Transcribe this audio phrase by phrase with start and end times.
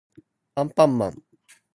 [0.55, 1.23] あんぱんまん